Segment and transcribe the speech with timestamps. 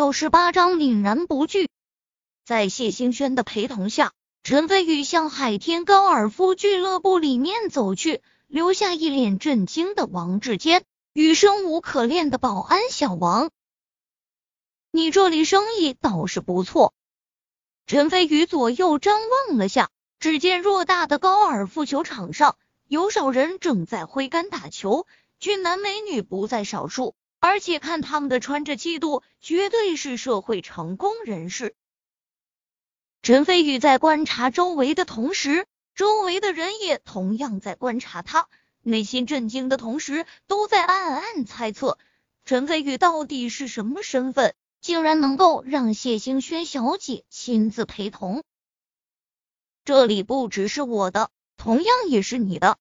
[0.00, 1.68] 六十八章凛然不惧。
[2.46, 13.50] 在谢兴轩的陪同下，陈飞宇向海天高尔夫俱乐部里面走去，留下一脸震惊的王志坚与生无可恋的保安小王。
[14.90, 16.94] 你这里生意倒是不错。
[17.86, 22.56] 陈飞宇左右张望了下，只见偌大的高尔夫球场上
[22.88, 25.06] 有少人正在挥杆打球，
[25.38, 31.74] 俊男美女不在少数，而且看他们的穿着气度，绝对是社会成功人士。
[33.22, 38.48] 陈飞宇在观察周围的同时，周围的人也同样在观察他，
[38.82, 41.98] 内心震惊的同时，都在暗暗猜测
[42.44, 48.42] 陈飞宇到底是什么身份，竟然能够让谢星轩小姐亲自陪同。
[49.84, 52.78] 这里不只是我的，同样也是你的。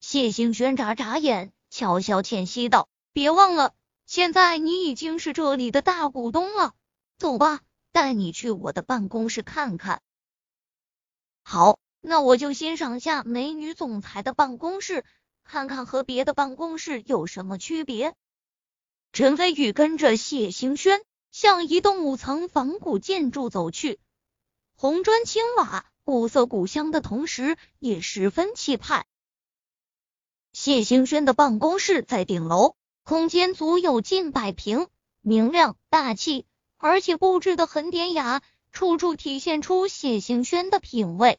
[0.00, 3.74] 谢星轩眨眨眼，悄悄欠息道：“别忘了，
[4.06, 6.74] 现在你已经是这里的大股东了。
[7.18, 7.60] 走吧。”
[7.92, 10.00] 带你去我的办公室看看。
[11.42, 15.04] 好，那我就欣赏下美女总裁的办公室，
[15.42, 18.14] 看看和别的办公室有什么区别。
[19.12, 23.98] 陈飞宇跟着谢兴轩向一栋五层仿古建筑走去，
[24.76, 29.04] 红砖青瓦，古色古香的同时也十分气派。
[30.52, 34.86] 谢兴轩的办公室在顶楼，空间足有近百平，
[35.20, 36.46] 明亮大气。
[36.82, 38.40] 而且布置的很典雅，
[38.72, 41.38] 处处体现出谢兴轩的品味。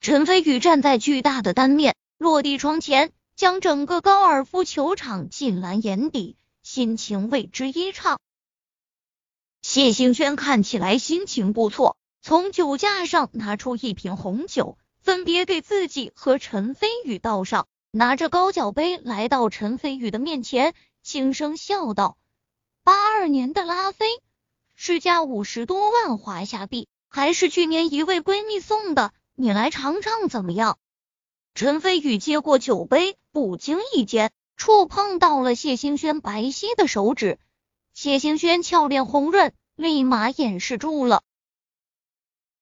[0.00, 8.20] 陈飞宇站在巨大的单面落地窗前，将整个高尔夫球场尽览眼底，心情为之一畅。
[9.62, 22.18] 谢兴轩看起来心情不错，从酒架上拿出一瓶红酒，分别给自己和陈飞宇倒上，拿着高脚杯来到陈飞宇的面前，轻声笑道。
[22.84, 24.04] 八二年的拉菲，
[24.74, 30.78] 市价五十多万华夏币，还是去年一位闺蜜送的，你来尝尝怎么样？
[31.54, 37.38] 陈飞宇接过酒杯，不经意间触碰到了谢兴轩白皙的手指，
[37.94, 41.22] 谢兴轩俏脸红润，立马掩饰住了。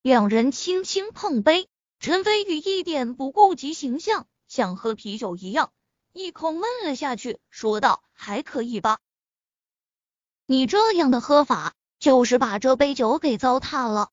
[0.00, 1.66] 两人轻轻碰杯，
[1.98, 5.72] 陈飞宇一点不顾及形象，像喝啤酒一样，
[6.12, 9.00] 一口闷了下去，说道：“还可以吧。”
[10.46, 14.10] 你这样的喝法，就是把这杯酒给糟蹋了。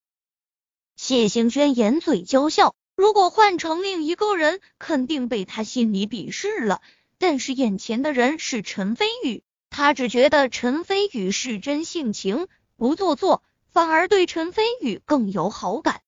[0.95, 6.81] 谢兴轩掩嘴娇笑，如果换成另一个人，肯定被他心里鄙视了。
[7.19, 12.47] 但是眼前的人是陈飞宇，他只觉得陈飞宇是真性情，
[12.77, 16.01] 不做作，反而对陈飞宇更有好感。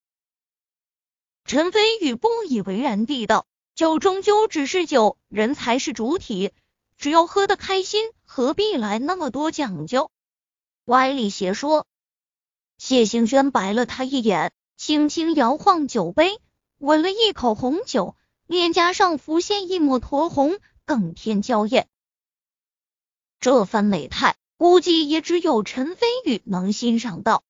[1.45, 3.45] 陈飞宇不以为然地道
[3.75, 6.51] ：“酒终究只是酒，人才是主体，
[6.97, 10.11] 只要喝得开心，何必来那么多讲究？”
[10.85, 11.87] 歪理邪说，
[12.77, 16.39] 谢兴轩白了他一眼，轻轻摇晃酒杯，
[16.77, 21.87] 吻了一口红酒，脸颊上浮现一抹酡红，更添娇艳。
[23.39, 27.43] 这番美态，估计也只有陈飞宇能欣赏到。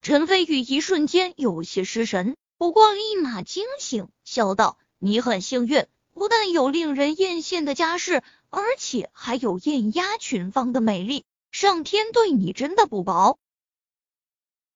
[0.00, 13.38] 陈飞宇一瞬间有些失神，不过立马惊醒，笑道：“你很幸运，不但有令人艳羡的家世，而且还有艳压群芳的美丽。”上天对你真的不薄，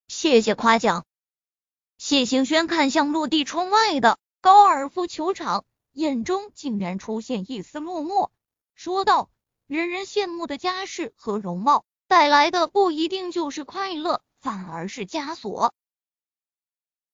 [0.09, 1.05] 谢谢夸奖。
[1.99, 8.31] 谢行轩看向落地窗外的高尔夫球场，眼中竟然出现一丝落寞，
[8.75, 9.29] 说道
[9.69, 15.75] ：“人人羡慕的家世和容貌，带来的不一定就是快乐，反而是枷锁。”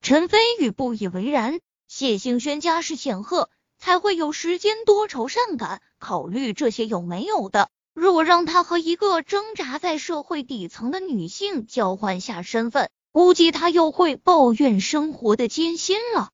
[0.07, 1.59] 陈飞宇不以为然，
[1.89, 7.71] 谢兴轩家世显赫，才会有时间多愁善感，考虑这些有没有的。
[7.93, 16.31] 若让他和一个挣扎在社会底层的女性交换下身份，估计他又会抱怨生活的艰辛了。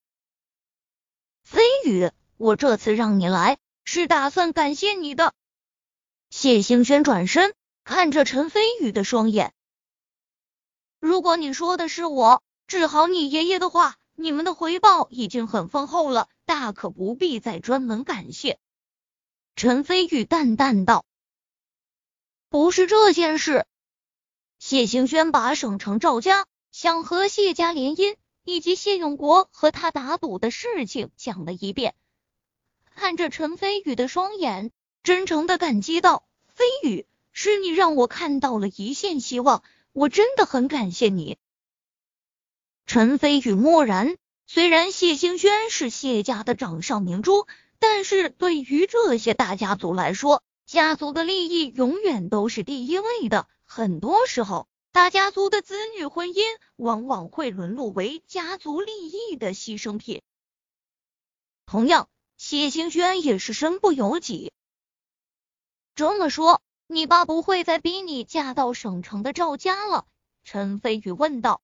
[1.43, 5.33] 飞宇，我这次让你来，是打算感谢你的。
[6.29, 7.55] 谢兴轩转身
[7.85, 9.55] 看着陈飞宇的双眼，
[11.01, 12.43] 如果你说的是我
[12.73, 18.59] 治好你爷爷的话，你们的回报已经很丰厚了，大可不必再专门感谢。
[19.57, 21.05] 陈飞宇淡淡道。
[22.49, 23.67] 不是这件事，
[24.59, 31.95] 谢兴轩把省城赵家想和谢家联姻，以及谢永国和他打赌的事情讲了一遍。
[32.95, 34.73] 看着陈飞宇的双眼，
[35.03, 41.37] 真诚的感激道：“飞宇，是你让我看到了一线希望，我真的很感谢你。”
[42.87, 44.17] 陈飞宇默然。
[44.45, 47.47] 虽然谢兴轩是谢家的掌上明珠，
[47.79, 53.49] 但是对于这些大家族来说，家族的利益永远都是第一位的。
[53.65, 56.43] 很多时候，大家族的子女婚姻
[56.77, 60.21] 往往会沦落为家族利益的牺牲品。
[61.65, 64.53] 同样，谢兴轩也是身不由己。
[65.95, 70.05] 这么说，你爸不会再逼你嫁到省城的赵家了？
[70.45, 71.63] 陈飞宇问道。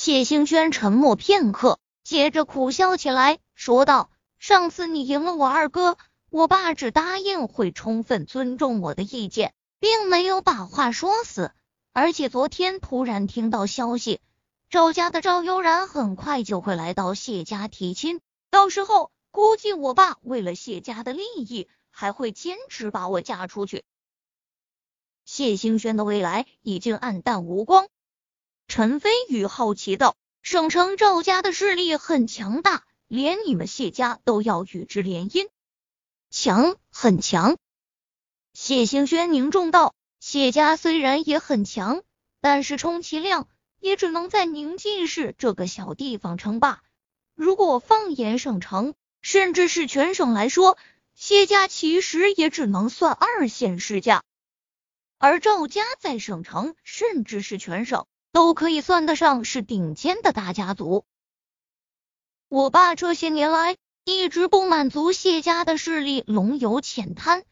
[0.00, 5.98] 谢兴轩沉默片刻，接着苦笑起来，说道：“上次你赢了我二哥。”
[6.30, 11.50] 我爸只答应会充分尊重我的意见，并没有把话说死。
[11.92, 14.20] 而且昨天突然听到消息，
[14.70, 18.20] 赵家的赵悠然很快就会来到谢家提亲，
[18.52, 23.82] 到时候估计我爸为了谢家的利益，还会坚持把我嫁出去。
[25.24, 27.88] 谢兴轩的未来已经暗淡无光。
[28.68, 35.48] 陈飞宇好奇道：“省城赵家的势力很强大，连你们谢家都要与之联姻。”
[36.30, 37.56] 强，很强。
[38.52, 42.02] 谢兴轩凝重道：“谢家虽然也很强，
[42.42, 43.48] 但是充其量
[43.80, 46.82] 也只能在宁晋市这个小地方称霸。
[47.34, 50.76] 如果放眼省城，甚至是全省来说，
[51.14, 54.22] 谢家其实也只能算二线世家。
[55.16, 61.04] 而赵家在省城，甚至是全省，都可以算得上是顶尖的大家族。
[62.48, 63.76] 我爸这些年来……”
[64.10, 67.44] 一直不满足谢家的势力龙游浅滩，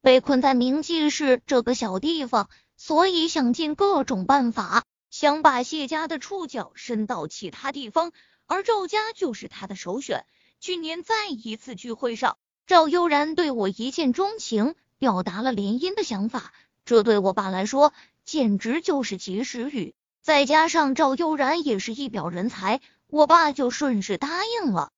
[0.00, 8.12] 被困在明记市这个小地方，所以想尽各种办法，想把谢家的触角伸到其他地方，
[8.46, 10.24] 而赵家就是他的首选。
[10.60, 16.52] 去年在一次聚会上，赵悠然对我一见钟情，表达了联姻的想法，
[16.84, 17.92] 这对我爸来说
[18.24, 19.96] 简直就是及时雨。
[20.28, 24.92] 再加上赵悠然也是一表人才，我爸就顺势答应了。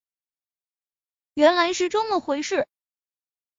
[1.34, 2.66] 原来是这么回事，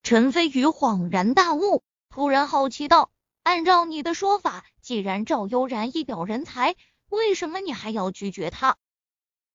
[0.03, 3.09] 陈飞宇恍然大悟，突然好奇道
[3.43, 6.75] ：“按照你的说法，既然赵悠然一表人才，
[7.07, 8.75] 为什么你还要拒绝他？”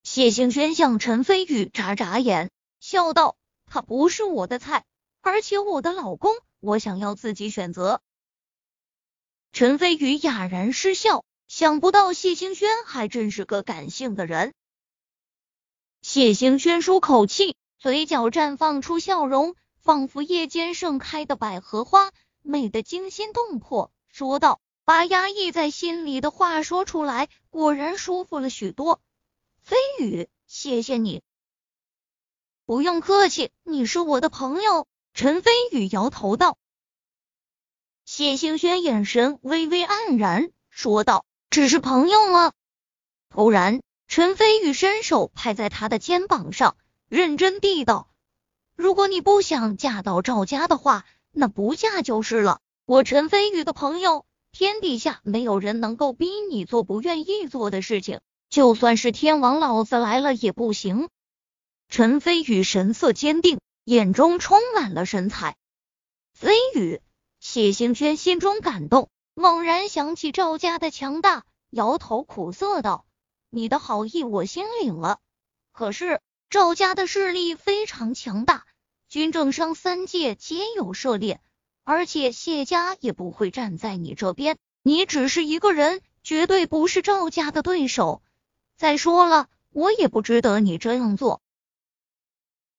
[0.02, 3.36] 谢兴轩向陈飞宇眨眨眼，笑道
[3.70, 4.86] ：“他不是我的菜，
[5.20, 8.00] 而且我的老公，我想要自己选择。”
[9.52, 14.54] 陈飞宇哑然失笑，想不到谢兴轩还真是个感性的人。
[16.02, 17.56] 谢兴轩舒口气。
[17.78, 22.10] 嘴角绽放出笑容，仿佛夜间盛开的百合花，
[22.40, 23.92] 美得惊心动魄。
[24.08, 29.02] 说道：“把压抑在心里的话说出来，果然舒服了许多。”
[29.62, 31.22] 飞宇，谢谢你。
[32.64, 34.88] 不用客气，你是我的朋友。
[35.12, 36.56] 陈飞宇摇头道。
[38.06, 42.52] 谢兴轩眼神微微黯然，说道：“只是朋友吗？”
[43.34, 46.76] 突然，陈飞宇伸手拍在他的肩膀上。
[47.08, 48.10] 认真地道
[48.76, 52.60] ：“如果你不想嫁到赵家的话，那不嫁就是了。
[52.84, 58.20] 我陈飞宇的朋友，天底下没有人能够逼你做不愿意做的事情，
[58.50, 61.08] 就算是天王老子来了也不行。”
[61.88, 65.56] 陈飞宇神色坚定，眼中充满了神采。
[66.34, 67.00] 飞宇，
[67.40, 73.04] 谢兴轩心中感动，猛然想起赵家的强大，摇头苦涩道
[73.50, 75.18] ：“你的好意我心领了，
[75.72, 78.64] 可是……”赵家的势力非常强大，
[79.08, 81.40] 军政商三界皆有涉猎，
[81.84, 88.22] 而且谢家也不会站在你这边，你只是一个人，绝对不是赵家的对手。
[88.76, 91.42] 再说了，我也不值得你这样做。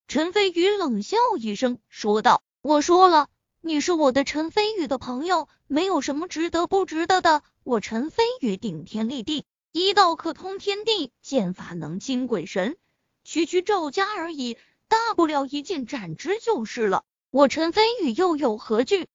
[0.08, 3.30] 陈飞宇冷笑一声，说道：“我说了，
[3.68, 7.44] 你是我的陈飞宇的朋友，没有什么值得不值得的。
[7.66, 9.44] 我陈飞宇顶天立地，
[9.74, 12.78] 一道可通天地，剑法能惊鬼神。”
[13.26, 14.56] 区区赵家而已，
[14.88, 17.04] 大不了一剑斩之就是了。
[17.30, 19.06] 我陈飞宇又有何惧？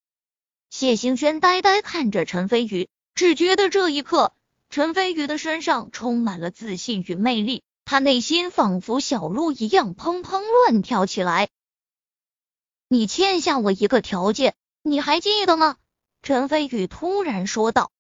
[0.69, 4.35] 谢兴轩呆呆看着陈飞宇，只觉得这一刻，
[4.69, 11.49] 陈飞宇的身上充满了自信与魅力，他内心仿佛小鹿一样砰砰乱跳起来。
[12.93, 15.79] 你欠下我一个条件，你还记得吗？
[16.21, 17.91] 陈飞宇突然说道。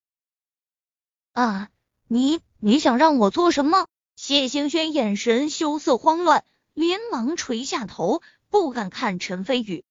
[1.33, 1.71] 啊，
[2.09, 3.87] 你你想让我做什么？
[4.17, 6.45] 谢兴轩眼神羞涩慌乱，
[6.75, 8.21] 连忙垂下头，
[8.51, 9.83] 不敢看陈飞宇。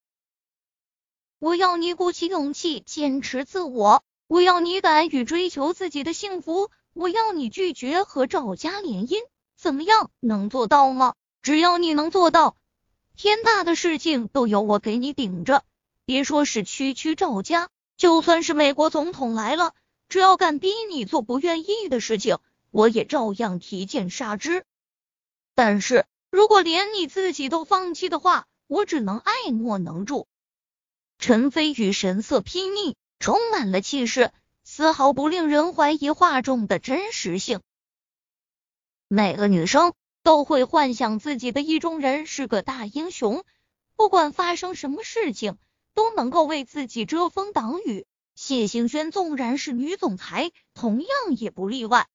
[1.39, 9.15] 我要你鼓起勇气，坚持自我；我要你敢于追求自己的幸福；我要你拒绝和赵家联姻。
[9.57, 10.11] 怎么样？
[10.19, 11.15] 能做到吗？
[11.41, 12.55] 只要你能做到，
[13.15, 15.63] 天大的事情都由我给你顶着。
[16.05, 19.73] 别说是区区赵家，就算是美国总统来了，
[20.09, 22.39] 只要敢逼你做不愿意的事情。
[22.71, 24.65] 我也照样提剑杀之，
[25.55, 30.27] 但是如果连你自己都放弃的话，我只能爱莫能助。
[31.19, 34.31] 陈飞宇神色睥睨，充满了气势，
[34.63, 37.59] 丝毫不令人怀疑话中的真实性。
[39.09, 43.43] 每个女生都会幻想自己的意中人是个大英雄，
[43.95, 45.57] 不管发生什么事情，
[45.93, 48.05] 都能够为自己遮风挡雨。
[48.35, 52.07] 谢星轩纵然是女总裁，同样也不例外。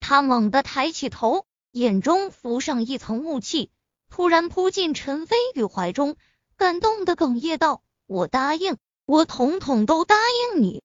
[0.00, 3.70] 他猛地抬起头，眼中浮上一层雾气，
[4.08, 6.16] 突然扑进陈飞宇怀中，
[6.56, 10.16] 感动的哽咽道：“我答应，我统统都答
[10.54, 10.82] 应你。”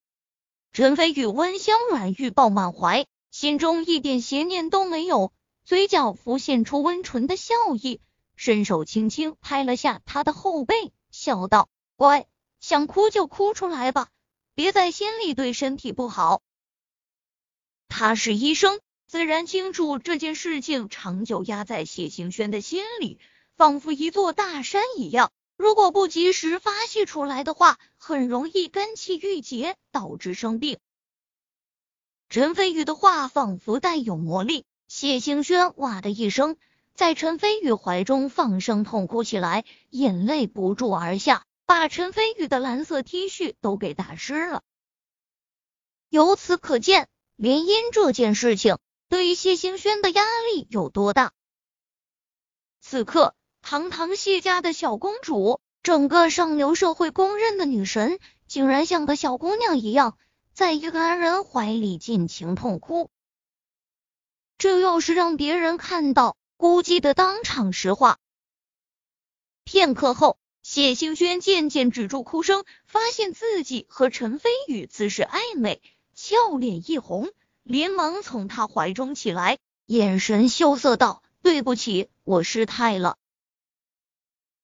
[0.74, 3.06] 陈飞宇温香软玉抱满怀。
[3.30, 5.34] 心中一点邪念都没有，
[5.66, 8.02] 嘴角浮现出温纯的笑意，
[8.36, 12.28] 伸手轻轻拍了下他的后背，笑道：“乖，
[12.60, 14.10] 想哭就哭出来吧，
[14.56, 16.42] 别在心里对身体不好。”
[17.88, 23.20] 他是医生，自然清楚这件事情长久压在谢行轩的心里，
[23.56, 25.32] 仿佛一座大山一样。
[25.56, 30.78] 如果不及时发泄出来的话，很容易肝气郁结，导致生病。
[32.28, 36.58] 陈飞宇的话仿佛带有魔力，谢星轩哇的一声，
[36.94, 44.62] 在陈飞宇怀中放声痛哭起来，眼泪不住而下，把陈飞宇的蓝色 T 恤都给打湿了。
[46.10, 48.78] 由此可见，联姻这件事情
[49.10, 50.24] 对于谢星轩的压
[50.54, 51.32] 力有多大。
[52.80, 60.18] 此刻，堂堂谢家的小公主，整个上流社会公认的女神，竟然像个小姑娘一样。
[60.54, 63.10] 在一个男人怀里尽情痛哭，
[64.58, 68.20] 这要是让别人看到，估计得当场石化。
[69.64, 75.82] 片刻后，谢星轩渐渐止住哭声，发现自己和陈飞宇姿势暧昧，
[76.14, 77.32] 俏脸一红，
[77.64, 83.18] 连忙从他怀中起来，眼神羞涩道：“对不起，我失态了。”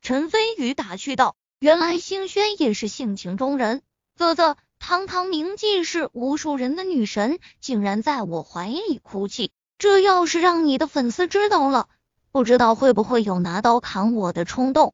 [0.02, 3.82] 陈飞宇打趣道：“原来星轩也是性情中人，
[4.16, 11.88] 啧啧。”堂堂名妓是无数人的女神，竟然在我怀里哭泣，这要是让你的粉丝知道了，
[12.34, 14.94] 不知道会不会有拿刀砍我的冲动。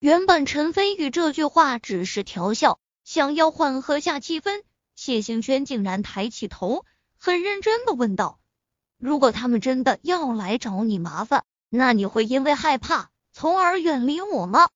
[0.00, 4.64] 原本陈飞宇这句话只是调笑，想要缓和下气氛，
[4.94, 6.84] 谢行轩竟然抬起头，
[7.18, 8.38] 很认真的问道
[9.00, 14.68] ：“如果他们真的要来找你麻烦，那你会因为害怕，从而远离我吗？”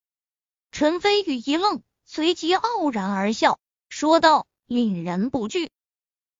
[0.72, 3.58] 陈飞宇一愣，随即傲然而笑。
[3.90, 5.70] 说道，凛然不惧。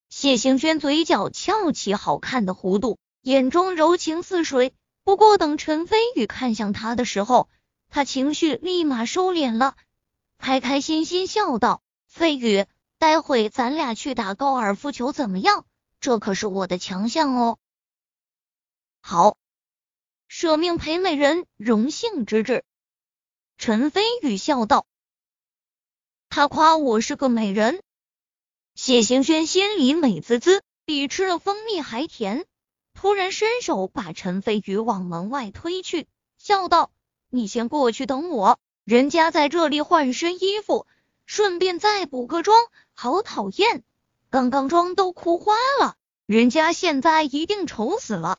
[0.09, 4.75] 谢行轩嘴角翘起好看的弧度，眼中柔情似水。
[5.05, 7.49] 不过等陈飞宇看向他的时候，
[7.89, 9.77] 他情绪立马收敛了，
[10.39, 12.67] 开开心心笑道：“飞宇，
[12.99, 15.65] 待会咱俩去打高尔夫球怎么样？
[16.01, 17.59] 这可是我的强项哦。”
[19.01, 19.37] 好，
[20.27, 22.65] 舍命陪美人，荣幸之至。
[23.59, 24.87] 陈飞宇笑道。
[26.29, 27.81] 他夸我是个美人，
[28.77, 32.45] 谢行轩心里美滋滋，比吃了蜂蜜还甜。
[32.93, 36.07] 突然伸手把陈飞宇往门外推去，
[36.37, 36.91] 笑道
[37.31, 40.87] ：“你先过去等我，人家在这里换身衣服，
[41.25, 42.67] 顺便再补个妆。
[42.93, 43.83] 好讨厌，
[44.29, 45.95] 刚刚妆都哭花了，
[46.27, 48.39] 人家现在一定丑死了。”